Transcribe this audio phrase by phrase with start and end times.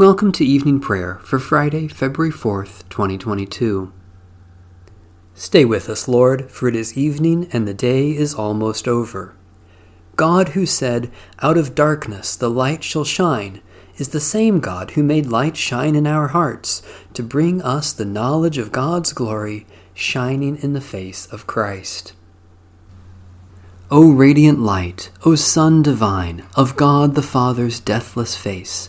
[0.00, 3.92] Welcome to evening prayer for Friday, February 4th, 2022.
[5.34, 9.36] Stay with us, Lord, for it is evening and the day is almost over.
[10.16, 13.60] God, who said, Out of darkness the light shall shine,
[13.98, 16.82] is the same God who made light shine in our hearts
[17.12, 22.14] to bring us the knowledge of God's glory shining in the face of Christ.
[23.90, 28.88] O radiant light, O Sun divine, of God the Father's deathless face,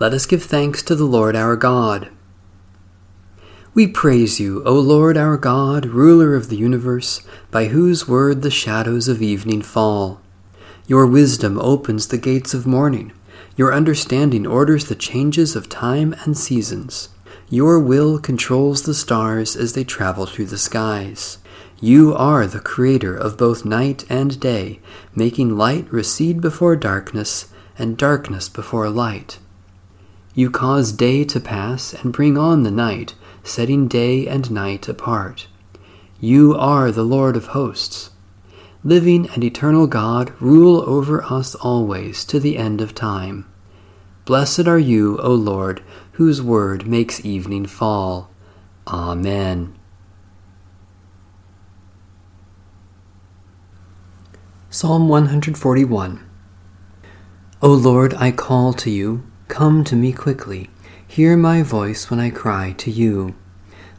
[0.00, 2.10] Let us give thanks to the Lord our God.
[3.74, 8.50] We praise you, O Lord our God, ruler of the universe, by whose word the
[8.50, 10.20] shadows of evening fall.
[10.86, 13.12] Your wisdom opens the gates of morning.
[13.56, 17.08] Your understanding orders the changes of time and seasons.
[17.50, 21.38] Your will controls the stars as they travel through the skies.
[21.80, 24.78] You are the creator of both night and day,
[25.16, 29.40] making light recede before darkness and darkness before light.
[30.38, 35.48] You cause day to pass and bring on the night, setting day and night apart.
[36.20, 38.10] You are the Lord of hosts.
[38.84, 43.46] Living and eternal God, rule over us always to the end of time.
[44.26, 48.30] Blessed are you, O Lord, whose word makes evening fall.
[48.86, 49.74] Amen.
[54.70, 56.24] Psalm 141
[57.60, 60.70] O Lord, I call to you Come to me quickly.
[61.06, 63.34] Hear my voice when I cry to you.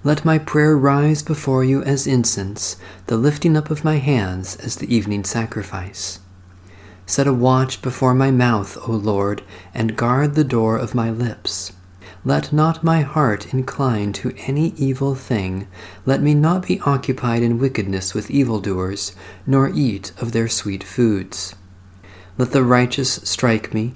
[0.04, 2.78] Let my prayer rise before you as incense,
[3.08, 6.20] the lifting up of my hands as the evening sacrifice.
[7.06, 9.42] Set a watch before my mouth, O Lord,
[9.74, 11.74] and guard the door of my lips.
[12.24, 15.68] Let not my heart incline to any evil thing.
[16.06, 19.14] Let me not be occupied in wickedness with evildoers,
[19.48, 21.56] nor eat of their sweet foods.
[22.38, 23.96] Let the righteous strike me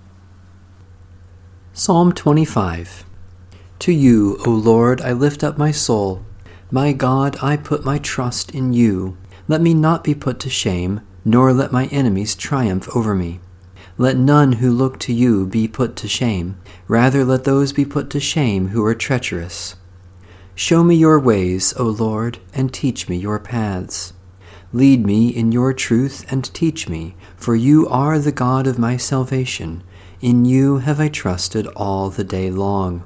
[1.73, 3.05] Psalm 25
[3.79, 6.21] To you, O Lord, I lift up my soul.
[6.69, 9.15] My God, I put my trust in you.
[9.47, 13.39] Let me not be put to shame, nor let my enemies triumph over me.
[13.97, 16.57] Let none who look to you be put to shame.
[16.89, 19.77] Rather, let those be put to shame who are treacherous.
[20.53, 24.11] Show me your ways, O Lord, and teach me your paths.
[24.73, 28.97] Lead me in your truth and teach me, for you are the God of my
[28.97, 29.83] salvation.
[30.21, 33.01] In you have I trusted all the day long.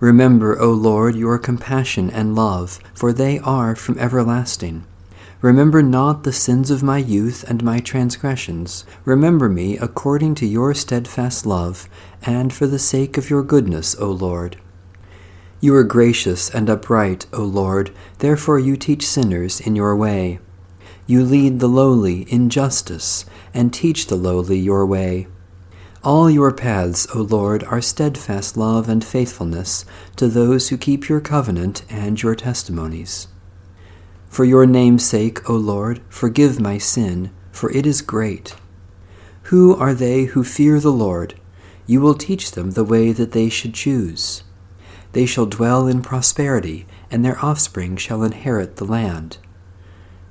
[0.00, 4.84] Remember, O Lord, your compassion and love, for they are from everlasting.
[5.40, 8.84] Remember not the sins of my youth and my transgressions.
[9.06, 11.88] Remember me according to your steadfast love,
[12.20, 14.58] and for the sake of your goodness, O Lord.
[15.60, 20.40] You are gracious and upright, O Lord, therefore you teach sinners in your way.
[21.06, 23.24] You lead the lowly in justice,
[23.54, 25.28] and teach the lowly your way.
[26.06, 31.20] All your paths, O Lord, are steadfast love and faithfulness to those who keep your
[31.20, 33.26] covenant and your testimonies.
[34.28, 38.54] For your name's sake, O Lord, forgive my sin, for it is great.
[39.50, 41.34] Who are they who fear the Lord?
[41.88, 44.44] You will teach them the way that they should choose.
[45.10, 49.38] They shall dwell in prosperity, and their offspring shall inherit the land.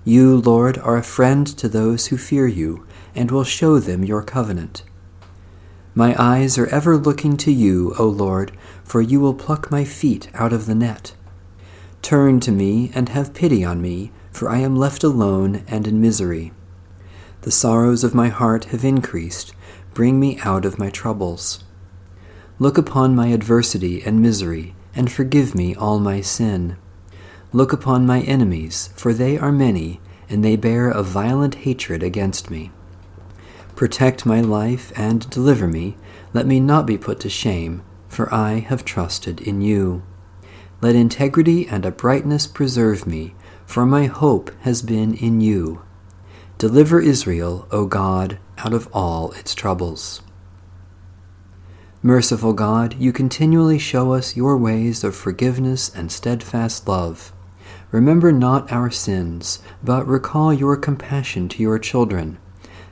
[0.06, 4.24] You, Lord, are a friend to those who fear you, and will show them your
[4.24, 4.84] covenant.
[5.98, 8.52] My eyes are ever looking to you, O Lord,
[8.84, 11.16] for you will pluck my feet out of the net.
[12.02, 16.02] Turn to me and have pity on me, for I am left alone and in
[16.02, 16.52] misery.
[17.44, 19.54] The sorrows of my heart have increased.
[19.94, 21.64] Bring me out of my troubles.
[22.60, 26.76] Look upon my adversity and misery, and forgive me all my sin.
[27.54, 32.52] Look upon my enemies, for they are many, and they bear a violent hatred against
[32.52, 32.74] me.
[33.76, 35.98] Protect my life and deliver me.
[36.34, 40.02] Let me not be put to shame, for I have trusted in you.
[40.80, 43.36] Let integrity and uprightness preserve me,
[43.66, 45.82] for my hope has been in you.
[46.58, 50.22] Deliver Israel, O God, out of all its troubles.
[52.02, 57.34] Merciful God, you continually show us your ways of forgiveness and steadfast love.
[57.92, 62.38] Remember not our sins, but recall your compassion to your children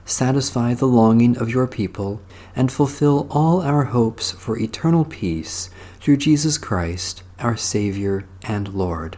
[0.05, 2.21] satisfy the longing of your people,
[2.55, 5.69] and fulfill all our hopes for eternal peace
[6.00, 9.17] through Jesus Christ, our Savior and Lord.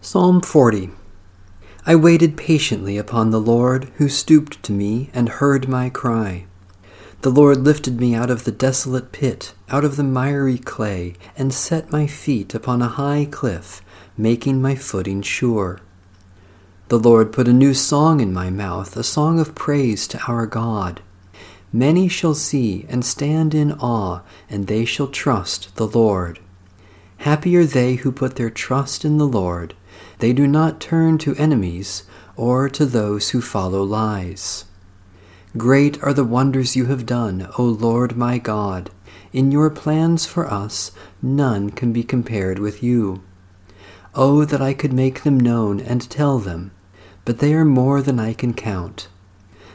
[0.00, 0.90] Psalm 40
[1.86, 6.46] I waited patiently upon the Lord, who stooped to me and heard my cry.
[7.22, 11.52] The Lord lifted me out of the desolate pit, out of the miry clay, and
[11.52, 13.82] set my feet upon a high cliff,
[14.16, 15.80] making my footing sure.
[16.90, 20.44] The Lord put a new song in my mouth, a song of praise to our
[20.44, 21.00] God.
[21.72, 26.40] Many shall see and stand in awe, and they shall trust the Lord.
[27.18, 29.74] Happy are they who put their trust in the Lord.
[30.18, 32.02] They do not turn to enemies
[32.34, 34.64] or to those who follow lies.
[35.56, 38.90] Great are the wonders you have done, O Lord my God.
[39.32, 40.90] In your plans for us,
[41.22, 43.22] none can be compared with you.
[44.12, 46.72] Oh, that I could make them known and tell them
[47.24, 49.08] but they are more than I can count.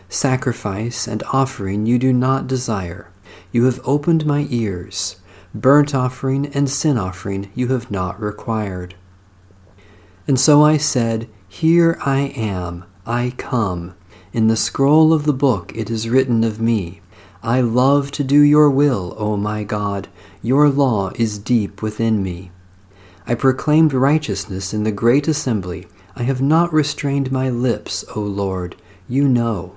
[0.09, 3.11] Sacrifice and offering you do not desire.
[3.51, 5.17] You have opened my ears.
[5.53, 8.95] Burnt offering and sin offering you have not required.
[10.27, 13.95] And so I said, Here I am, I come.
[14.33, 17.01] In the scroll of the book it is written of me.
[17.41, 20.07] I love to do your will, O my God.
[20.41, 22.51] Your law is deep within me.
[23.27, 25.87] I proclaimed righteousness in the great assembly.
[26.17, 28.77] I have not restrained my lips, O Lord,
[29.09, 29.75] you know.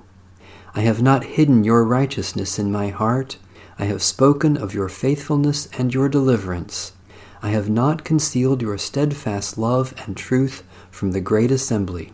[0.73, 3.37] I have not hidden your righteousness in my heart.
[3.77, 6.93] I have spoken of your faithfulness and your deliverance.
[7.41, 12.13] I have not concealed your steadfast love and truth from the great assembly.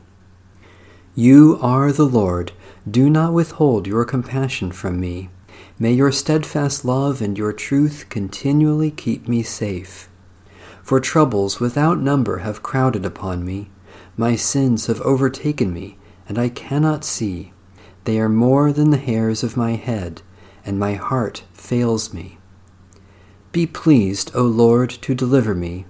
[1.13, 2.51] You are the Lord.
[2.89, 5.29] Do not withhold your compassion from me.
[5.77, 10.09] May your steadfast love and your truth continually keep me safe.
[10.81, 13.69] For troubles without number have crowded upon me.
[14.17, 15.97] My sins have overtaken me,
[16.27, 17.51] and I cannot see.
[18.05, 20.21] They are more than the hairs of my head,
[20.65, 22.37] and my heart fails me.
[23.51, 25.85] Be pleased, O Lord, to deliver me.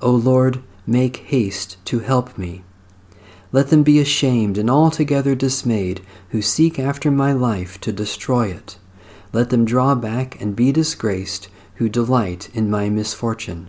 [0.00, 2.64] O Lord, make haste to help me.
[3.52, 8.78] Let them be ashamed and altogether dismayed who seek after my life to destroy it.
[9.32, 13.68] Let them draw back and be disgraced who delight in my misfortune.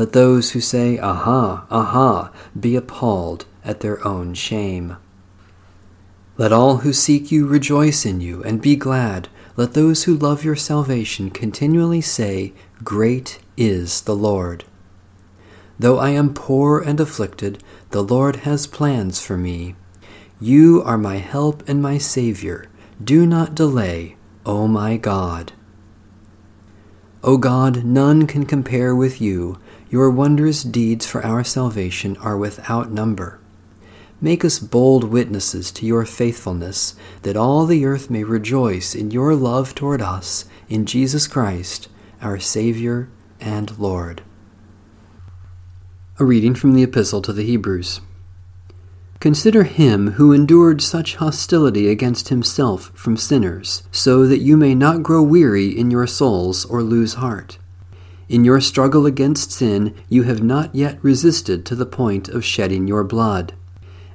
[0.00, 4.96] Let those who say, Aha, aha, be appalled at their own shame.
[6.38, 9.28] Let all who seek you rejoice in you and be glad.
[9.58, 14.64] Let those who love your salvation continually say, Great is the Lord.
[15.78, 19.74] Though I am poor and afflicted, the Lord has plans for me.
[20.40, 22.70] You are my help and my Savior.
[23.04, 24.16] Do not delay,
[24.46, 25.52] O my God.
[27.22, 29.58] O God, none can compare with you.
[29.90, 33.40] Your wondrous deeds for our salvation are without number.
[34.20, 39.34] Make us bold witnesses to your faithfulness, that all the earth may rejoice in your
[39.34, 41.88] love toward us, in Jesus Christ,
[42.22, 43.08] our Savior
[43.40, 44.22] and Lord.
[46.20, 48.00] A reading from the Epistle to the Hebrews.
[49.18, 55.02] Consider him who endured such hostility against himself from sinners, so that you may not
[55.02, 57.58] grow weary in your souls or lose heart.
[58.30, 62.86] In your struggle against sin, you have not yet resisted to the point of shedding
[62.86, 63.54] your blood.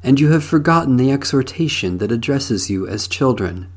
[0.01, 3.69] And you have forgotten the exhortation that addresses you as children.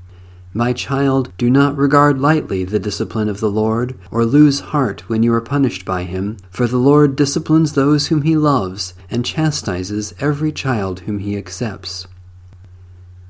[0.54, 5.24] My child, do not regard lightly the discipline of the Lord, or lose heart when
[5.24, 10.14] you are punished by him, for the Lord disciplines those whom he loves, and chastises
[10.20, 12.06] every child whom he accepts.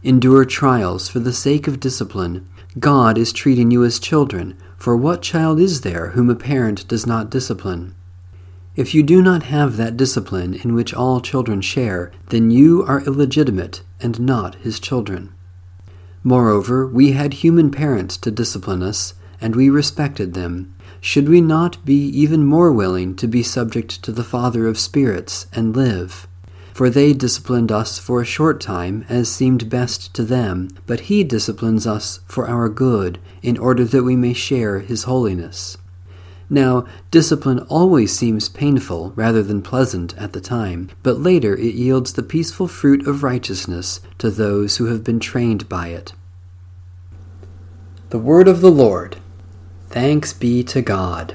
[0.02, 2.46] Endure trials for the sake of discipline.
[2.78, 4.58] God is treating you as children.
[4.78, 7.96] For what child is there whom a parent does not discipline?
[8.76, 13.02] If you do not have that discipline in which all children share, then you are
[13.02, 15.32] illegitimate and not his children.
[16.22, 20.72] Moreover, we had human parents to discipline us, and we respected them.
[21.00, 25.48] Should we not be even more willing to be subject to the Father of spirits
[25.52, 26.28] and live?
[26.78, 31.24] For they disciplined us for a short time as seemed best to them, but He
[31.24, 35.76] disciplines us for our good, in order that we may share His holiness.
[36.48, 42.12] Now, discipline always seems painful rather than pleasant at the time, but later it yields
[42.12, 46.12] the peaceful fruit of righteousness to those who have been trained by it.
[48.10, 49.16] The Word of the Lord.
[49.88, 51.34] Thanks be to God.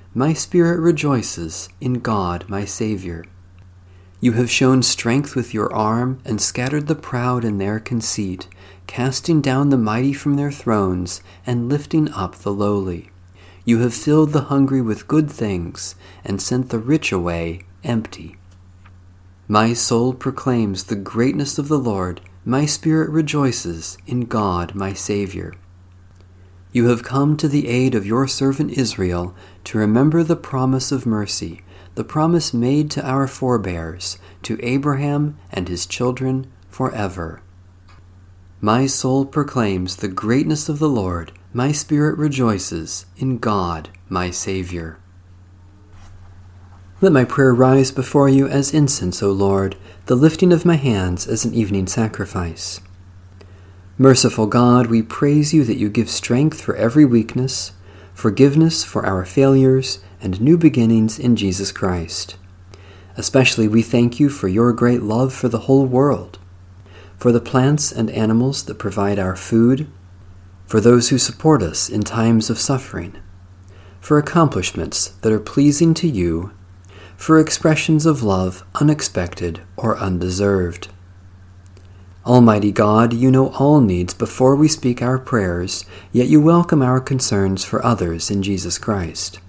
[0.13, 3.25] my spirit rejoices in God my Saviour.
[4.19, 8.47] You have shown strength with your arm and scattered the proud in their conceit
[8.91, 13.09] casting down the mighty from their thrones, and lifting up the lowly.
[13.63, 18.35] You have filled the hungry with good things, and sent the rich away empty.
[19.47, 25.53] My soul proclaims the greatness of the Lord, my spirit rejoices in God my Saviour.
[26.73, 29.35] You have come to the aid of your servant Israel
[29.65, 31.61] to remember the promise of mercy,
[31.95, 37.41] the promise made to our forebears, to Abraham and his children forever.
[38.61, 41.33] My soul proclaims the greatness of the Lord.
[41.51, 44.97] My spirit rejoices in God, my Saviour.
[47.01, 49.75] Let my prayer rise before you as incense, O Lord,
[50.05, 52.79] the lifting of my hands as an evening sacrifice.
[54.01, 57.73] Merciful God, we praise you that you give strength for every weakness,
[58.15, 62.35] forgiveness for our failures, and new beginnings in Jesus Christ.
[63.15, 66.39] Especially we thank you for your great love for the whole world
[67.15, 69.87] for the plants and animals that provide our food,
[70.65, 73.15] for those who support us in times of suffering,
[73.99, 76.51] for accomplishments that are pleasing to you,
[77.15, 80.87] for expressions of love unexpected or undeserved.
[82.25, 86.99] Almighty God, you know all needs before we speak our prayers, yet you welcome our
[86.99, 89.39] concerns for others in Jesus Christ.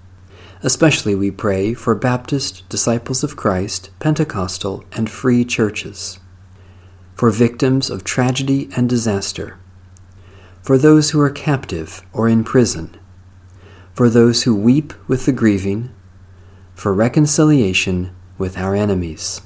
[0.63, 6.19] Especially we pray for Baptist, Disciples of Christ, Pentecostal, and free churches
[7.13, 9.59] for victims of tragedy and disaster,
[10.63, 12.97] for those who are captive or in prison,
[13.93, 15.93] for those who weep with the grieving,
[16.73, 19.41] for reconciliation with our enemies.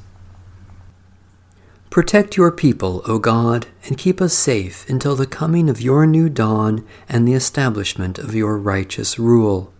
[1.89, 6.29] Protect your people, O God, and keep us safe until the coming of your new
[6.29, 9.73] dawn and the establishment of your righteous rule.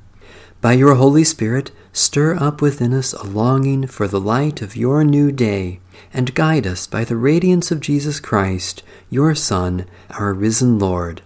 [0.62, 5.04] By your Holy Spirit, stir up within us a longing for the light of your
[5.04, 5.80] new day
[6.14, 11.22] and guide us by the radiance of Jesus Christ, your Son, our risen Lord.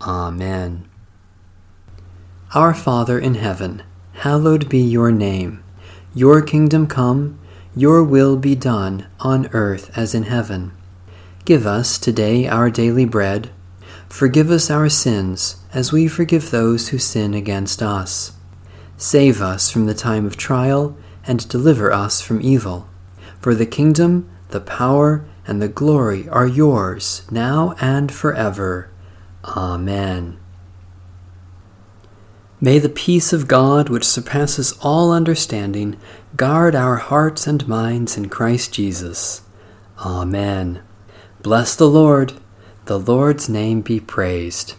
[0.00, 0.88] Amen.
[2.54, 5.64] Our Father in heaven, hallowed be your name.
[6.14, 7.38] Your kingdom come,
[7.74, 10.72] your will be done, on earth as in heaven.
[11.44, 13.50] Give us today our daily bread.
[14.08, 18.32] Forgive us our sins, as we forgive those who sin against us.
[18.96, 22.88] Save us from the time of trial, and deliver us from evil.
[23.40, 28.90] For the kingdom, the power, and the glory are yours, now and forever.
[29.44, 30.38] Amen.
[32.60, 35.98] May the peace of God, which surpasses all understanding,
[36.36, 39.42] guard our hearts and minds in Christ Jesus.
[39.98, 40.82] Amen.
[41.42, 42.32] Bless the Lord.
[42.86, 44.74] The Lord's name be praised.